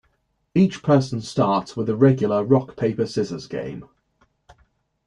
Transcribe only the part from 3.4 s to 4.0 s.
game.